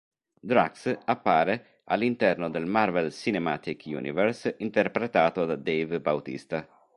[0.39, 6.67] Drax appare all'interno del Marvel Cinematic Universe interpretato da Dave Bautista.